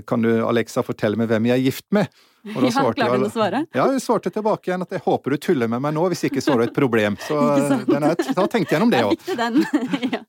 Kan 0.08 0.24
du, 0.24 0.30
Alexa, 0.46 0.84
fortelle 0.86 1.18
meg 1.20 1.32
hvem 1.32 1.50
jeg 1.50 1.58
er 1.58 1.66
gift 1.66 1.88
med? 1.96 2.12
Og 2.54 2.62
da 2.62 2.70
svarte 2.70 3.02
ja, 3.02 3.08
klarte 3.08 3.18
hun 3.18 3.26
å 3.26 3.32
svare? 3.34 3.64
Ja, 3.74 3.88
hun 3.90 4.02
svarte 4.04 4.32
tilbake 4.34 4.70
igjen 4.70 4.86
at 4.86 4.94
jeg 4.94 5.02
håper 5.06 5.34
du 5.34 5.42
tuller 5.42 5.72
med 5.72 5.82
meg 5.82 5.96
nå, 5.98 6.06
hvis 6.14 6.28
ikke 6.30 6.44
så 6.46 6.54
er 6.54 6.62
du 6.62 6.68
et 6.68 6.76
problem. 6.78 7.18
Så 7.26 7.40
er, 7.98 8.14
da 8.14 8.46
tenkte 8.46 8.76
jeg 8.76 8.78
gjennom 8.78 8.94
det 8.94 9.06
òg. 9.10 9.16
Ja. 10.16 10.22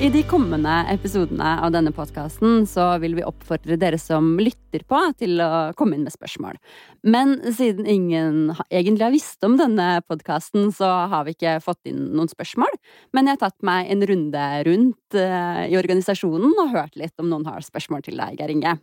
I 0.00 0.08
de 0.08 0.22
kommende 0.24 0.72
episodene 0.88 1.58
av 1.60 1.74
denne 1.74 1.90
podkasten 1.92 2.62
så 2.64 2.86
vil 3.02 3.18
vi 3.18 3.24
oppfordre 3.28 3.76
dere 3.76 3.98
som 4.00 4.30
lytter 4.40 4.80
på, 4.88 4.96
til 5.20 5.42
å 5.44 5.74
komme 5.76 5.98
inn 5.98 6.06
med 6.06 6.14
spørsmål. 6.14 6.56
Men 7.04 7.34
siden 7.44 7.84
ingen 7.84 8.54
egentlig 8.70 9.04
har 9.04 9.12
visst 9.12 9.44
om 9.44 9.58
denne 9.60 9.90
podkasten, 10.08 10.70
så 10.72 10.88
har 11.12 11.28
vi 11.28 11.34
ikke 11.36 11.58
fått 11.60 11.92
inn 11.92 12.14
noen 12.16 12.32
spørsmål. 12.32 12.72
Men 13.12 13.28
jeg 13.28 13.36
har 13.36 13.42
tatt 13.44 13.68
meg 13.68 13.92
en 13.92 14.08
runde 14.08 14.48
rundt 14.70 15.20
uh, 15.20 15.62
i 15.68 15.76
organisasjonen 15.76 16.56
og 16.64 16.72
hørt 16.78 16.96
litt 16.96 17.20
om 17.20 17.28
noen 17.28 17.44
har 17.52 17.60
spørsmål 17.68 18.08
til 18.08 18.16
deg, 18.24 18.40
Geir 18.40 18.56
Inge. 18.56 18.78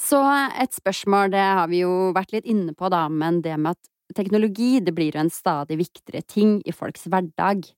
Så 0.00 0.22
et 0.56 0.80
spørsmål, 0.80 1.34
det 1.36 1.44
har 1.44 1.68
vi 1.68 1.84
jo 1.84 2.14
vært 2.16 2.32
litt 2.32 2.48
inne 2.48 2.72
på, 2.72 2.88
da, 2.88 3.04
men 3.12 3.44
det 3.44 3.60
med 3.60 3.76
at 3.76 4.16
teknologi 4.16 4.78
det 4.80 4.96
blir 4.96 5.12
jo 5.12 5.26
en 5.26 5.34
stadig 5.34 5.76
viktigere 5.84 6.24
ting 6.24 6.62
i 6.64 6.72
folks 6.72 7.04
hverdag. 7.04 7.68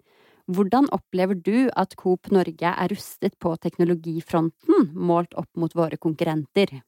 Hvordan 0.49 0.89
opplever 0.97 1.37
du 1.37 1.69
at 1.77 1.93
Coop 2.01 2.31
Norge 2.33 2.71
er 2.73 2.93
rustet 2.93 3.35
på 3.43 3.53
teknologifronten, 3.61 4.93
målt 4.97 5.35
opp 5.37 5.51
mot 5.61 5.75
våre 5.77 6.01
konkurrenter? 6.01 6.79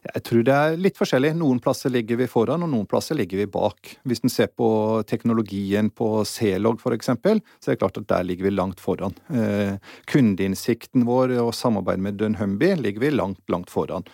Jeg 0.00 0.22
tror 0.24 0.44
det 0.44 0.52
er 0.56 0.78
litt 0.80 0.96
forskjellig. 0.96 1.34
Noen 1.36 1.58
plasser 1.60 1.92
ligger 1.92 2.16
vi 2.22 2.28
foran, 2.30 2.62
og 2.64 2.70
noen 2.72 2.86
plasser 2.88 3.18
ligger 3.18 3.42
vi 3.42 3.48
bak. 3.52 3.90
Hvis 4.08 4.22
en 4.24 4.32
ser 4.32 4.48
på 4.56 4.68
teknologien 5.08 5.90
på 5.92 6.22
C-log 6.28 6.80
f.eks., 6.80 7.10
så 7.12 7.68
er 7.68 7.74
det 7.74 7.80
klart 7.82 8.00
at 8.00 8.08
der 8.08 8.24
ligger 8.24 8.48
vi 8.48 8.54
langt 8.54 8.80
foran. 8.80 9.16
Eh, 9.28 9.76
kundeinnsikten 10.08 11.04
vår 11.08 11.36
og 11.44 11.52
samarbeidet 11.56 12.04
med 12.06 12.20
Dunhumby 12.20 12.72
ligger 12.80 13.04
vi 13.04 13.12
langt, 13.12 13.42
langt 13.52 13.72
foran. 13.72 14.08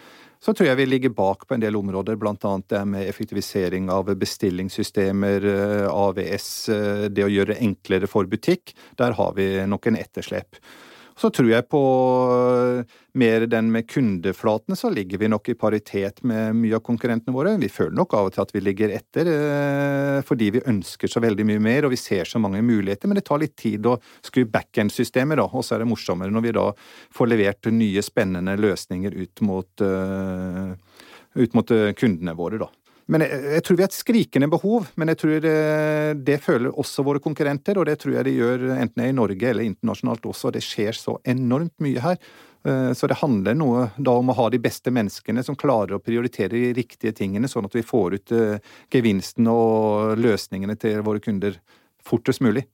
Så 0.46 0.52
tror 0.54 0.68
jeg 0.68 0.78
vi 0.78 0.84
ligger 0.86 1.10
bak 1.10 1.40
på 1.48 1.56
en 1.56 1.62
del 1.64 1.74
områder, 1.74 2.14
bl.a. 2.22 2.50
det 2.70 2.80
med 2.86 3.08
effektivisering 3.10 3.88
av 3.90 4.12
bestillingssystemer, 4.14 5.46
eh, 5.50 5.86
AVS, 5.90 6.50
eh, 6.70 7.06
det 7.10 7.24
å 7.26 7.32
gjøre 7.32 7.56
det 7.56 7.64
enklere 7.66 8.06
for 8.06 8.30
butikk. 8.30 8.70
Der 8.94 9.16
har 9.18 9.32
vi 9.34 9.48
nok 9.66 9.88
en 9.90 9.98
etterslep. 9.98 10.60
Så 11.16 11.30
tror 11.32 11.48
jeg 11.48 11.64
på 11.72 11.80
eh, 12.28 12.96
mer 13.16 13.46
den 13.48 13.70
med 13.72 13.86
kundeflatene, 13.88 14.76
så 14.76 14.90
ligger 14.92 15.22
vi 15.22 15.30
nok 15.32 15.48
i 15.48 15.56
paritet 15.56 16.20
med 16.28 16.58
mye 16.58 16.76
av 16.76 16.82
konkurrentene 16.84 17.32
våre. 17.32 17.54
Vi 17.62 17.70
føler 17.72 17.96
nok 17.96 18.12
av 18.18 18.28
og 18.28 18.34
til 18.34 18.44
at 18.44 18.52
vi 18.52 18.60
ligger 18.60 18.92
etter, 18.98 19.30
eh, 19.32 20.18
fordi 20.28 20.50
vi 20.58 20.64
ønsker 20.68 21.08
så 21.08 21.22
veldig 21.24 21.48
mye 21.48 21.62
mer 21.64 21.88
og 21.88 21.94
vi 21.94 22.00
ser 22.00 22.28
så 22.28 22.40
mange 22.42 22.60
muligheter. 22.60 23.08
Men 23.08 23.16
det 23.16 23.24
tar 23.30 23.40
litt 23.40 23.56
tid 23.56 23.88
å 23.88 23.96
skru 24.20 24.44
backend-systemer, 24.44 25.40
og 25.46 25.64
så 25.64 25.78
er 25.78 25.84
det 25.86 25.90
morsommere 25.94 26.34
når 26.36 26.48
vi 26.50 26.56
da 26.58 26.68
får 27.16 27.32
levert 27.32 27.72
nye, 27.72 28.04
spennende 28.04 28.58
løsninger 28.60 29.16
ut 29.16 29.40
mot, 29.48 29.82
uh, 29.82 30.76
ut 31.40 31.56
mot 31.56 31.72
kundene 31.96 32.36
våre, 32.36 32.60
da. 32.60 32.68
Men 33.12 33.22
jeg, 33.22 33.38
jeg, 33.54 33.62
tror 33.62 33.78
vi 33.78 33.84
har 33.84 33.90
et 33.92 33.96
skrikende 33.96 34.48
behov, 34.50 34.88
men 34.98 35.12
jeg 35.12 35.20
tror 35.20 35.36
det, 35.44 35.54
det, 36.26 36.40
føler 36.42 36.74
også 36.74 37.04
våre 37.06 37.22
konkurrenter, 37.22 37.78
og 37.78 37.86
det 37.86 38.00
tror 38.02 38.16
jeg 38.16 38.26
de 38.26 38.34
gjør 38.34 38.66
enten 38.74 39.04
i 39.04 39.14
Norge 39.14 39.50
eller 39.52 39.68
internasjonalt 39.68 40.26
også. 40.26 40.50
Det 40.54 40.64
skjer 40.64 40.98
så 40.98 41.14
enormt 41.22 41.76
mye 41.86 42.02
her. 42.02 42.18
Eh, 42.66 42.92
så 42.98 43.06
det 43.06 43.20
handler 43.20 43.54
noe 43.54 43.86
da 43.96 44.16
om 44.18 44.32
å 44.32 44.36
ha 44.40 44.48
de 44.50 44.58
beste 44.62 44.90
menneskene 44.94 45.44
som 45.46 45.58
klarer 45.58 45.96
å 45.96 46.02
prioritere 46.02 46.56
de 46.56 46.72
riktige 46.80 47.14
tingene, 47.14 47.50
sånn 47.50 47.68
at 47.68 47.76
vi 47.78 47.84
får 47.86 48.18
ut 48.18 48.34
eh, 48.34 48.72
gevinsten 48.92 49.46
og 49.52 50.18
løsningene 50.18 50.74
til 50.80 51.04
våre 51.06 51.22
kunder 51.22 51.60
fortest 52.06 52.42
mulig. 52.42 52.66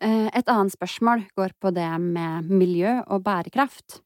Eh, 0.00 0.28
et 0.28 0.52
annet 0.52 0.76
spørsmål 0.76 1.24
går 1.40 1.56
på 1.60 1.72
det 1.76 1.88
med 2.04 2.52
miljø 2.52 2.98
og 3.08 3.24
bærekraft. 3.24 4.02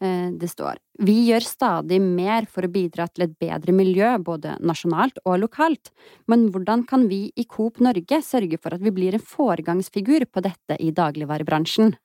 Eh, 0.00 0.30
det 0.30 0.48
står 0.48 0.78
Vi 1.02 1.14
gjør 1.26 1.42
stadig 1.42 1.98
mer 2.02 2.46
for 2.46 2.66
å 2.66 2.70
bidra 2.70 3.08
til 3.10 3.24
et 3.26 3.34
bedre 3.38 3.74
miljø, 3.74 4.12
både 4.22 4.54
nasjonalt 4.62 5.18
og 5.24 5.40
lokalt, 5.42 5.90
men 6.30 6.48
hvordan 6.54 6.84
kan 6.86 7.08
vi 7.10 7.32
i 7.34 7.46
Coop 7.50 7.80
Norge 7.82 8.20
sørge 8.22 8.60
for 8.62 8.74
at 8.74 8.82
vi 8.82 8.94
blir 8.94 9.14
en 9.14 9.22
foregangsfigur 9.22 10.28
på 10.30 10.42
dette 10.44 10.78
i 10.78 10.92
dagligvarebransjen? 10.94 11.96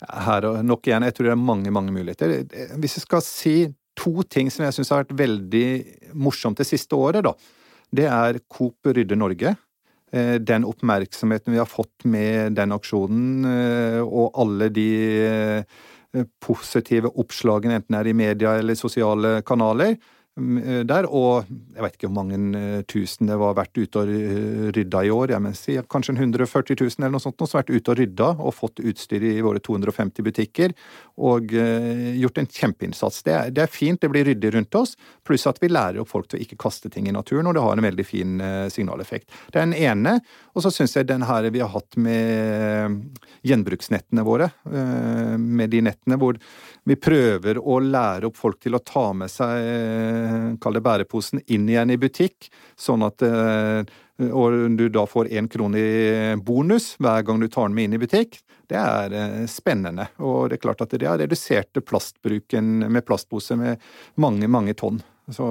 Her 0.00 0.46
og 0.48 0.60
nok 0.64 0.88
igjen, 0.88 1.06
jeg 1.06 1.14
tror 1.14 1.28
det 1.28 1.34
er 1.36 1.42
mange, 1.50 1.70
mange 1.70 1.92
muligheter. 1.92 2.40
Hvis 2.80 2.96
jeg 2.98 3.04
skal 3.04 3.24
si 3.26 3.56
to 3.98 4.24
ting 4.24 4.50
som 4.50 4.64
jeg 4.64 4.78
syns 4.78 4.90
har 4.90 5.04
vært 5.04 5.18
veldig 5.18 5.66
morsomt 6.18 6.58
det 6.58 6.66
siste 6.66 6.96
året, 6.96 7.26
da. 7.26 7.34
Det 7.90 8.06
er 8.06 8.40
Coop 8.48 8.86
rydder 8.86 9.18
Norge. 9.18 9.54
Eh, 10.10 10.38
den 10.42 10.64
oppmerksomheten 10.66 11.52
vi 11.52 11.60
har 11.60 11.68
fått 11.70 12.06
med 12.08 12.56
den 12.58 12.72
aksjonen, 12.74 13.44
eh, 13.46 14.00
og 14.00 14.32
alle 14.40 14.70
de 14.74 14.90
positive 16.42 17.12
oppslagene, 17.20 17.78
enten 17.78 17.94
det 17.94 18.00
er 18.00 18.10
i 18.10 18.16
media 18.16 18.56
eller 18.58 18.78
sosiale 18.78 19.40
kanaler, 19.46 19.94
Eh, 19.94 20.19
der, 20.38 21.08
og 21.10 21.48
jeg 21.74 21.82
vet 21.82 21.96
ikke 21.96 22.06
hvor 22.08 22.14
mange 22.20 22.36
eh, 22.56 22.82
tusen 22.88 23.26
det 23.28 23.36
var 23.40 23.56
vært 23.58 23.74
ute 23.76 23.98
og 23.98 24.12
rydda 24.76 25.02
i 25.04 25.10
år. 25.10 25.32
Jeg 25.34 25.42
mener, 25.42 25.88
kanskje 25.90 26.14
140 26.14 26.78
000 26.78 27.02
eller 27.02 27.16
noe 27.16 27.24
sånt 27.24 27.42
som 27.42 27.58
har 27.58 27.64
vært 27.64 27.74
ute 27.74 27.90
og 27.90 27.98
rydda 27.98 28.28
og 28.38 28.54
fått 28.54 28.80
utstyr 28.80 29.26
i 29.26 29.34
våre 29.42 29.58
250 29.58 30.24
butikker. 30.24 30.74
Og 31.20 31.50
gjort 31.50 32.38
en 32.40 32.48
kjempeinnsats. 32.48 33.24
Det 33.26 33.34
er, 33.34 33.50
det 33.52 33.64
er, 33.66 33.72
fint, 33.74 34.00
det 34.00 34.08
blir 34.12 34.24
ryddig 34.30 34.54
rundt 34.54 34.78
oss, 34.78 34.94
pluss 35.26 35.48
at 35.50 35.58
vi 35.60 35.68
lærer 35.68 36.00
opp 36.00 36.12
folk 36.12 36.30
til 36.30 36.38
å 36.38 36.44
ikke 36.46 36.60
kaste 36.62 36.88
ting 36.94 37.10
i 37.10 37.14
naturen, 37.14 37.50
og 37.50 37.56
det 37.56 37.64
har 37.66 37.76
en 37.76 37.88
veldig 37.88 38.06
fin 38.06 38.40
signaleffekt. 38.72 39.28
Det 39.50 39.60
er 39.60 39.66
den 39.66 39.76
ene. 39.76 40.14
Og 40.54 40.64
så 40.64 40.72
syns 40.72 40.96
jeg 40.96 41.10
den 41.10 41.26
her 41.28 41.50
vi 41.50 41.60
har 41.60 41.72
hatt 41.74 41.98
med 42.00 43.10
gjenbruksnettene 43.46 44.24
våre, 44.24 44.50
med 44.70 45.74
de 45.74 45.82
nettene 45.84 46.18
hvor 46.20 46.38
vi 46.88 46.96
prøver 46.96 47.60
å 47.60 47.80
lære 47.82 48.30
opp 48.30 48.38
folk 48.38 48.60
til 48.62 48.78
å 48.78 48.84
ta 48.84 49.10
med 49.16 49.32
seg 49.32 50.20
Eh, 50.20 50.29
kall 50.60 50.78
det 50.78 50.84
bæreposen, 50.84 51.42
inn 51.48 51.68
igjen 51.70 51.94
i 51.94 51.98
butikk, 52.00 52.50
sånn 52.78 53.04
at 53.06 53.24
eh, 53.26 53.82
og 54.28 54.76
du 54.76 54.88
da 54.92 55.06
får 55.08 55.30
én 55.32 55.48
krone 55.48 55.80
i 55.80 56.32
bonus 56.44 56.92
hver 57.00 57.24
gang 57.24 57.40
du 57.40 57.48
tar 57.48 57.68
den 57.68 57.76
med 57.78 57.88
inn 57.88 57.96
i 57.96 58.00
butikk. 58.02 58.40
Det 58.70 58.78
er 58.78 59.14
eh, 59.16 59.46
spennende. 59.50 60.10
Og 60.22 60.50
det 60.50 60.58
er 60.58 60.64
klart 60.66 60.84
at 60.84 60.92
det 60.92 61.08
har 61.08 61.18
redusert 61.20 61.80
plastbruken 61.86 62.84
med 62.86 63.06
plastpose 63.06 63.56
med 63.58 63.80
mange, 64.20 64.50
mange 64.50 64.76
tonn. 64.78 65.00
Så, 65.30 65.46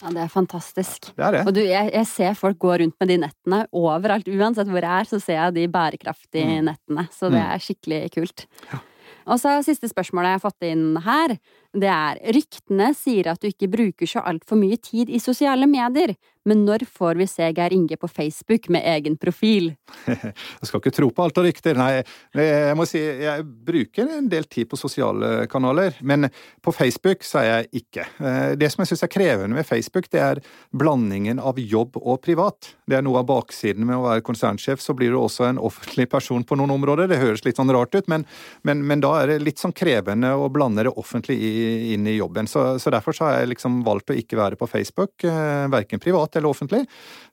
ja, 0.00 0.10
Det 0.14 0.22
er 0.22 0.30
fantastisk. 0.30 1.10
Det 1.16 1.24
er 1.26 1.36
det. 1.38 1.44
Og 1.48 1.54
du, 1.56 1.60
jeg, 1.66 1.90
jeg, 1.90 2.06
ser 2.06 2.34
folk 2.38 2.58
gå 2.62 2.76
rundt 2.82 2.96
med 3.02 3.10
de 3.10 3.18
nettene 3.26 3.60
overalt. 3.74 4.30
Uansett 4.30 4.70
hvor 4.70 4.82
jeg 4.82 5.04
er, 5.04 5.10
så 5.10 5.20
ser 5.22 5.40
jeg 5.40 5.56
de 5.58 5.68
bærekraftige 5.74 6.60
mm. 6.60 6.66
nettene. 6.70 7.06
Så 7.14 7.30
det 7.30 7.40
mm. 7.40 7.46
er 7.50 7.64
skikkelig 7.66 8.02
kult. 8.14 8.46
Ja. 8.72 8.80
Og 9.24 9.40
så 9.40 9.54
siste 9.64 9.88
spørsmålet 9.88 10.34
jeg 10.34 10.38
har 10.38 10.44
fått 10.44 10.66
inn 10.68 10.98
her 11.04 11.36
det 11.74 11.90
er 11.90 12.20
ryktene 12.34 12.92
sier 12.96 13.32
at 13.32 13.42
du 13.42 13.50
ikke 13.50 13.70
bruker 13.72 14.08
så 14.08 14.22
altfor 14.24 14.58
mye 14.60 14.78
tid 14.78 15.10
i 15.10 15.20
sosiale 15.22 15.66
medier, 15.70 16.14
men 16.44 16.64
når 16.66 16.84
får 16.92 17.16
vi 17.16 17.26
se 17.28 17.46
Geir 17.56 17.72
Inge 17.72 17.96
på 17.96 18.08
Facebook 18.08 18.68
med 18.72 18.84
egen 18.84 19.16
profil? 19.16 19.70
jeg 20.06 20.68
skal 20.68 20.80
ikke 20.82 20.92
tro 20.92 21.08
på 21.14 21.24
alt 21.24 21.38
av 21.40 21.46
rykter, 21.46 21.78
nei. 21.78 22.02
Jeg 22.36 22.76
må 22.76 22.84
si 22.88 23.00
jeg 23.00 23.46
bruker 23.64 24.10
en 24.18 24.28
del 24.28 24.44
tid 24.44 24.68
på 24.68 24.76
sosiale 24.76 25.46
kanaler, 25.50 25.96
men 26.04 26.28
på 26.64 26.74
Facebook 26.76 27.24
så 27.24 27.40
er 27.40 27.48
jeg 27.48 27.84
ikke. 27.84 28.04
Eh, 28.20 28.50
det 28.60 28.68
som 28.72 28.84
jeg 28.84 28.92
syns 28.92 29.06
er 29.06 29.12
krevende 29.14 29.56
med 29.56 29.68
Facebook, 29.68 30.10
det 30.12 30.20
er 30.20 30.42
blandingen 30.76 31.40
av 31.40 31.60
jobb 31.60 31.96
og 32.02 32.20
privat. 32.26 32.74
Det 32.84 32.98
er 32.98 33.06
noe 33.06 33.22
av 33.22 33.28
baksiden 33.30 33.88
med 33.88 33.96
å 33.96 34.04
være 34.10 34.26
konsernsjef, 34.28 34.84
så 34.84 34.96
blir 34.96 35.14
du 35.14 35.22
også 35.22 35.48
en 35.48 35.62
offentlig 35.62 36.10
person 36.12 36.44
på 36.44 36.60
noen 36.60 36.76
områder. 36.76 37.08
Det 37.08 37.22
høres 37.22 37.46
litt 37.48 37.60
sånn 37.60 37.72
rart 37.72 37.96
ut, 37.96 38.10
men, 38.12 38.28
men, 38.68 38.84
men 38.84 39.00
da 39.04 39.16
er 39.22 39.32
det 39.32 39.40
litt 39.46 39.64
sånn 39.64 39.72
krevende 39.72 40.34
å 40.36 40.52
blande 40.52 40.84
det 40.84 40.92
offentlig 41.00 41.40
i 41.40 41.54
inn 41.94 42.06
i 42.10 42.16
jobben. 42.16 42.48
Så, 42.50 42.78
så, 42.82 42.92
derfor 42.94 43.16
så 43.16 43.28
har 43.28 43.38
jeg 43.38 43.54
liksom 43.54 43.82
valgt 43.86 44.12
å 44.12 44.18
ikke 44.18 44.38
være 44.40 44.58
på 44.60 44.68
Facebook, 44.70 45.24
eh, 45.28 45.66
verken 45.72 46.02
privat 46.02 46.36
eller 46.36 46.50
offentlig. 46.50 46.84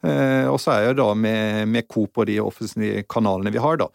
Eh, 0.04 0.48
og 0.50 0.60
så 0.62 0.76
er 0.76 0.88
jeg 0.90 1.00
da 1.02 1.12
med, 1.18 1.68
med 1.72 1.90
Coop 1.92 2.22
og 2.22 2.30
de 2.30 2.40
offentlige 2.44 3.06
kanalene 3.12 3.54
vi 3.54 3.64
har, 3.64 3.82
da. 3.82 3.90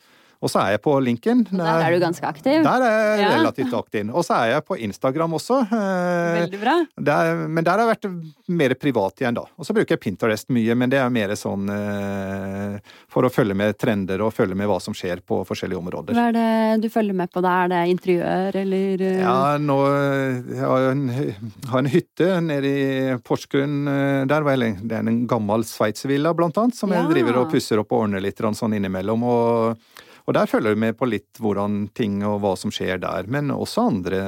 Og 0.45 0.53
så 0.53 0.61
er 0.61 0.75
jeg 0.75 0.83
på 0.85 0.95
linken. 1.01 1.45
Der, 1.49 1.63
der 1.65 1.87
er 1.87 1.95
du 1.95 2.03
ganske 2.03 2.29
aktiv? 2.29 2.59
Der 2.65 2.85
er 2.85 2.97
jeg 2.97 3.21
ja. 3.23 3.31
relativt 3.39 3.75
aktiv. 3.77 4.11
Og 4.13 4.25
så 4.27 4.37
er 4.37 4.51
jeg 4.53 4.65
på 4.69 4.77
Instagram 4.85 5.37
også. 5.39 5.63
Eh, 5.65 6.35
Veldig 6.43 6.61
bra. 6.61 6.75
Der, 7.09 7.41
men 7.49 7.65
der 7.65 7.73
har 7.73 7.85
jeg 7.87 7.93
vært 7.95 8.53
mer 8.61 8.75
privat 8.81 9.23
igjen, 9.23 9.39
da. 9.39 9.47
Og 9.57 9.69
så 9.69 9.77
bruker 9.77 9.97
jeg 9.97 10.03
Pinterest 10.05 10.53
mye, 10.53 10.77
men 10.77 10.93
det 10.93 11.01
er 11.01 11.13
mer 11.13 11.33
sånn 11.39 11.73
eh, 11.73 12.77
for 13.13 13.27
å 13.27 13.33
følge 13.33 13.57
med 13.57 13.79
trender 13.81 14.25
og 14.27 14.35
følge 14.37 14.59
med 14.59 14.69
hva 14.71 14.79
som 14.83 14.97
skjer 14.97 15.25
på 15.25 15.41
forskjellige 15.49 15.81
områder. 15.81 16.19
Hva 16.19 16.29
er 16.31 16.37
det 16.37 16.85
du 16.85 16.91
følger 16.93 17.17
med 17.17 17.33
på 17.33 17.43
da? 17.45 17.57
Er 17.65 17.73
det 17.73 17.83
interiør, 17.95 18.61
eller? 18.63 19.07
Eh? 19.09 19.21
Ja, 19.25 19.57
nå 19.61 19.81
jeg 19.87 20.63
har 20.63 20.85
jeg 20.85 20.93
en, 20.93 21.53
har 21.73 21.81
en 21.81 21.93
hytte 21.93 22.31
nede 22.45 22.71
i 22.77 22.87
Porsgrunn 23.25 23.89
der. 24.29 24.45
Det 24.47 24.99
er 24.99 25.07
en 25.07 25.23
gammel 25.31 25.65
sveitservilla, 25.67 26.35
blant 26.37 26.59
annet, 26.61 26.77
som 26.77 26.93
ja. 26.93 27.01
jeg 27.01 27.17
driver 27.17 27.43
og 27.43 27.53
pusser 27.55 27.81
opp 27.81 27.95
og 27.95 28.07
ordner 28.07 28.23
litt 28.23 28.45
sånn 28.57 28.77
innimellom. 28.77 29.25
og 29.27 29.95
og 30.27 30.35
der 30.35 30.49
følger 30.51 30.75
du 30.75 30.81
med 30.83 30.97
på 30.99 31.07
litt 31.07 31.39
hvordan 31.39 31.85
ting 31.95 32.19
og 32.27 32.41
hva 32.43 32.57
som 32.59 32.73
skjer 32.75 32.99
der, 33.03 33.29
men 33.31 33.53
også 33.55 33.87
andre 33.93 34.23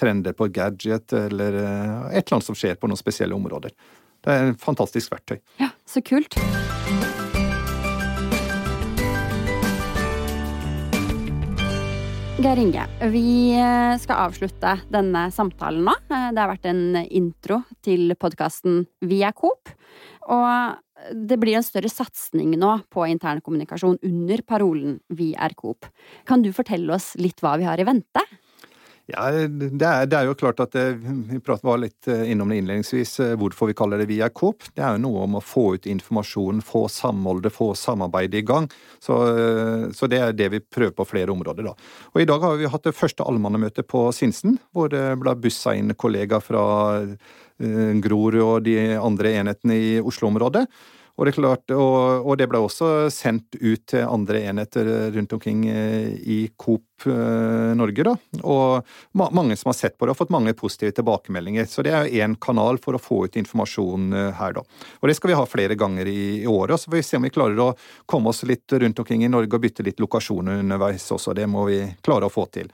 trender 0.00 0.32
på 0.36 0.48
gadget 0.48 1.12
eller 1.12 1.58
eh, 1.60 2.16
et 2.16 2.24
eller 2.24 2.38
annet 2.38 2.48
som 2.48 2.56
skjer 2.56 2.80
på 2.80 2.88
noen 2.88 3.00
spesielle 3.00 3.36
områder. 3.36 3.74
Det 4.22 4.32
er 4.32 4.52
et 4.54 4.62
fantastisk 4.62 5.12
verktøy. 5.12 5.42
Ja, 5.60 5.68
så 5.84 6.00
kult. 6.06 6.38
Geir 12.42 12.58
Inge, 12.58 12.86
vi 13.12 13.52
eh, 13.54 13.92
skal 14.02 14.24
avslutte 14.24 14.72
denne 14.90 15.26
samtalen 15.36 15.84
nå. 15.84 15.92
Eh, 16.08 16.30
det 16.32 16.40
har 16.40 16.48
vært 16.54 16.70
en 16.70 16.96
intro 17.04 17.60
til 17.84 18.16
podkasten 18.16 18.86
Vi 19.04 19.20
er 19.22 19.36
Coop. 19.36 19.68
Og 20.32 20.80
det 21.10 21.38
blir 21.40 21.58
en 21.58 21.66
større 21.66 21.90
satsing 21.90 22.54
nå 22.60 22.74
på 22.92 23.06
internkommunikasjon 23.10 23.98
under 24.06 24.42
parolen 24.46 25.00
Vi 25.12 25.32
er 25.34 25.56
Coop. 25.58 25.88
Kan 26.28 26.44
du 26.44 26.52
fortelle 26.54 26.94
oss 26.94 27.12
litt 27.20 27.42
hva 27.42 27.56
vi 27.60 27.68
har 27.68 27.80
i 27.80 27.86
vente? 27.88 28.22
Ja, 29.12 29.26
det 29.28 29.84
er, 29.84 30.06
det 30.08 30.16
er, 30.16 30.24
jo 30.24 30.36
klart 30.38 30.60
at 30.62 30.72
det, 30.72 30.84
Vi 31.28 31.40
var 31.44 31.80
litt 31.82 32.08
eh, 32.08 32.30
innom 32.32 32.48
det 32.48 32.62
innledningsvis, 32.62 33.12
eh, 33.20 33.34
hvorfor 33.36 33.68
vi 33.68 33.76
kaller 33.76 34.00
det 34.00 34.08
Vi 34.08 34.22
er 34.24 34.32
Coop. 34.32 34.64
Det 34.72 34.80
er 34.80 34.96
jo 34.96 35.02
noe 35.04 35.26
om 35.26 35.36
å 35.36 35.42
få 35.44 35.74
ut 35.76 35.88
informasjon, 35.90 36.62
få 36.64 36.86
samholdet, 36.88 37.52
få 37.52 37.72
samarbeidet 37.76 38.40
i 38.40 38.46
gang. 38.48 38.70
Så, 39.02 39.18
eh, 39.28 39.84
så, 39.92 40.08
det 40.08 40.22
er 40.22 40.32
det 40.38 40.48
vi 40.54 40.62
prøver 40.64 40.96
på 40.96 41.08
flere 41.10 41.34
områder. 41.34 41.68
da. 41.68 41.76
Og 42.14 42.22
I 42.22 42.28
dag 42.28 42.40
har 42.40 42.56
vi 42.56 42.72
hatt 42.72 42.88
det 42.88 42.96
første 42.96 43.26
allmannemøtet 43.28 43.88
på 43.90 44.06
Sinsen, 44.16 44.56
hvor 44.72 44.88
det 44.92 45.04
ble 45.20 45.36
bussa 45.36 45.76
inn 45.76 45.92
kollegaer 45.92 46.40
fra 46.40 46.64
Grorud 47.62 48.40
og 48.42 48.64
de 48.66 48.74
andre 48.96 49.36
enhetene 49.38 49.76
i 49.76 49.90
Oslo-området. 50.00 50.64
Og 51.20 51.26
det, 51.28 51.34
klart, 51.36 51.68
og, 51.76 52.24
og 52.24 52.38
det, 52.40 52.46
ble 52.48 52.60
også 52.64 53.10
sendt 53.12 53.58
ut 53.60 53.84
til 53.92 54.06
andre 54.08 54.40
enheter 54.48 54.88
rundt 55.12 55.34
omkring 55.36 55.66
eh, 55.68 56.14
i 56.16 56.38
Coop 56.56 57.04
eh, 57.04 57.72
Norge. 57.76 58.06
Da. 58.06 58.14
Og 58.48 59.20
mange 59.28 59.58
som 59.60 59.68
har 59.68 59.76
sett 59.76 59.98
på 59.98 60.06
det, 60.06 60.14
har 60.14 60.20
fått 60.22 60.32
mange 60.32 60.54
positive 60.56 60.94
tilbakemeldinger. 60.96 61.68
Så 61.68 61.84
det 61.84 61.92
er 61.92 62.08
jo 62.08 62.24
én 62.24 62.38
kanal 62.40 62.80
for 62.80 62.96
å 62.96 63.02
få 63.02 63.26
ut 63.26 63.36
informasjon 63.36 64.08
eh, 64.16 64.30
her, 64.40 64.56
da. 64.56 64.64
Og 65.02 65.12
det 65.12 65.18
skal 65.18 65.34
vi 65.34 65.36
ha 65.36 65.44
flere 65.48 65.76
ganger 65.76 66.08
i, 66.08 66.22
i 66.40 66.48
året. 66.48 66.80
Så 66.80 66.88
får 66.88 67.02
vi 67.02 67.04
se 67.10 67.20
om 67.20 67.28
vi 67.28 67.34
klarer 67.34 67.60
å 67.60 67.68
komme 68.08 68.32
oss 68.32 68.40
litt 68.48 68.72
rundt 68.72 69.04
omkring 69.04 69.26
i 69.26 69.30
Norge 69.32 69.60
og 69.60 69.66
bytte 69.66 69.84
litt 69.84 70.00
lokasjoner 70.00 70.64
underveis 70.64 71.10
også. 71.12 71.36
Det 71.36 71.44
må 71.50 71.68
vi 71.68 71.84
klare 72.00 72.30
å 72.30 72.32
få 72.32 72.48
til. 72.56 72.72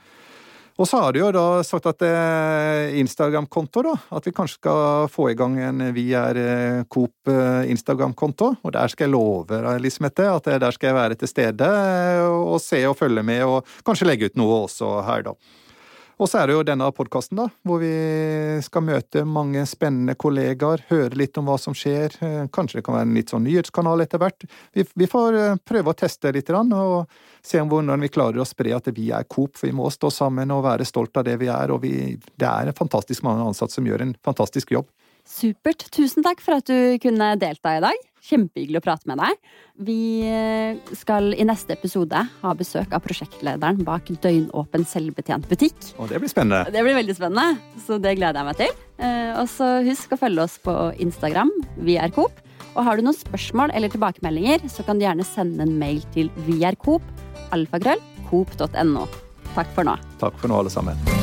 Og 0.79 0.87
så 0.87 1.01
har 1.03 1.11
du 1.11 1.19
jo 1.19 1.29
da 1.35 1.59
sagt 1.67 1.89
at 1.91 2.03
eh, 2.07 2.95
Instagram-konto, 3.01 3.81
da. 3.83 3.95
At 4.15 4.29
vi 4.29 4.31
kanskje 4.35 4.61
skal 4.61 5.09
få 5.11 5.27
i 5.33 5.35
gang 5.35 5.57
en 5.59 5.83
Vi 5.95 6.05
er 6.15 6.39
eh, 6.39 6.83
Coop 6.87 7.27
eh, 7.27 7.67
Instagram-konto. 7.73 8.53
Og 8.63 8.73
der 8.75 8.87
skal 8.87 9.09
jeg 9.09 9.13
love 9.17 9.59
Elisabeth, 9.75 10.23
at 10.23 10.47
der 10.63 10.71
skal 10.71 10.93
jeg 10.93 10.99
være 11.01 11.19
til 11.19 11.31
stede 11.31 11.71
og 12.29 12.61
se 12.63 12.79
og 12.87 12.95
følge 12.95 13.23
med, 13.27 13.43
og 13.43 13.67
kanskje 13.83 14.07
legge 14.07 14.31
ut 14.31 14.39
noe 14.39 14.63
også 14.69 15.01
her, 15.03 15.27
da. 15.27 15.35
Og 16.19 16.27
så 16.27 16.41
er 16.41 16.49
det 16.49 16.55
jo 16.57 16.63
denne 16.67 16.87
podkasten, 16.91 17.39
da, 17.39 17.45
hvor 17.63 17.79
vi 17.79 17.93
skal 18.65 18.83
møte 18.83 19.21
mange 19.23 19.61
spennende 19.69 20.17
kollegaer, 20.19 20.83
høre 20.89 21.15
litt 21.15 21.39
om 21.39 21.47
hva 21.47 21.55
som 21.61 21.75
skjer. 21.77 22.17
Kanskje 22.51 22.79
det 22.79 22.83
kan 22.83 22.97
være 22.97 23.07
en 23.07 23.15
litt 23.15 23.31
sånn 23.31 23.45
nyhetskanal 23.47 24.03
etter 24.03 24.19
hvert. 24.19 24.43
Vi, 24.75 24.83
vi 24.99 25.07
får 25.07 25.39
prøve 25.63 25.93
å 25.93 25.95
teste 25.95 26.33
litt, 26.35 26.51
og 26.51 27.07
se 27.39 27.63
om 27.63 27.71
hvordan 27.71 28.03
vi 28.03 28.11
klarer 28.11 28.43
å 28.43 28.47
spre 28.47 28.75
at 28.75 28.91
vi 28.91 29.13
er 29.15 29.29
Coop. 29.31 29.55
For 29.55 29.69
vi 29.69 29.77
må 29.79 29.87
stå 29.95 30.11
sammen 30.11 30.51
og 30.51 30.65
være 30.67 30.87
stolt 30.87 31.15
av 31.21 31.27
det 31.29 31.37
vi 31.39 31.47
er. 31.47 31.71
Og 31.71 31.85
vi, 31.87 31.93
det 32.35 32.51
er 32.51 32.75
fantastisk 32.75 33.23
mange 33.23 33.47
ansatte 33.47 33.79
som 33.79 33.87
gjør 33.87 34.03
en 34.03 34.15
fantastisk 34.27 34.75
jobb. 34.75 34.91
Supert. 35.29 35.87
Tusen 35.95 36.25
takk 36.25 36.43
for 36.43 36.59
at 36.59 36.67
du 36.67 36.99
kunne 36.99 37.31
delta 37.39 37.77
i 37.77 37.83
dag. 37.85 38.08
Kjempehyggelig 38.25 38.81
å 38.81 38.83
prate 38.83 39.09
med 39.09 39.21
deg. 39.21 39.53
Vi 39.87 39.99
eh, 40.27 40.79
skal 40.97 41.31
i 41.35 41.45
neste 41.47 41.75
episode 41.77 42.19
ha 42.41 42.53
besøk 42.57 42.93
av 42.95 43.03
prosjektlederen 43.05 43.83
bak 43.87 44.11
døgnåpen 44.23 44.85
selvbetjent 44.87 45.47
butikk. 45.49 45.77
Og 45.97 46.11
det 46.11 46.19
blir 46.21 46.31
spennende. 46.31 46.71
Det 46.73 46.83
blir 46.85 46.97
veldig 46.99 47.15
spennende, 47.17 47.79
så 47.85 47.99
det 48.01 48.17
gleder 48.19 48.41
jeg 48.41 48.49
meg 48.49 48.59
til. 48.59 48.75
Eh, 48.99 49.31
og 49.39 49.47
så 49.51 49.71
husk 49.87 50.15
å 50.15 50.19
følge 50.19 50.45
oss 50.45 50.59
på 50.63 50.75
Instagram. 50.99 51.53
Vi 51.87 51.99
er 52.01 52.13
Coop. 52.15 52.43
Og 52.75 52.85
har 52.85 52.99
du 52.99 53.03
noen 53.03 53.17
spørsmål 53.17 53.73
eller 53.75 53.91
tilbakemeldinger, 53.91 54.67
så 54.71 54.85
kan 54.87 54.99
du 54.99 55.07
gjerne 55.07 55.25
sende 55.27 55.65
en 55.65 55.73
mail 55.81 56.03
til 56.13 56.29
viarcoop, 56.47 57.03
alfakrøll, 57.55 58.03
coop.no. 58.29 59.07
Takk 59.55 59.73
for 59.75 59.89
nå. 59.89 59.97
Takk 60.21 60.37
for 60.39 60.51
nå, 60.51 60.61
alle 60.61 60.73
sammen. 60.73 61.18